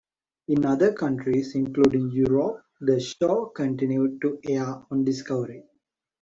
In 0.47 0.65
other 0.65 0.93
countries 0.93 1.53
including 1.53 2.09
Europe, 2.11 2.63
the 2.79 2.99
show 2.99 3.45
continued 3.55 4.19
to 4.23 4.39
air 4.49 4.81
on 4.89 5.03
Discovery. 5.05 5.63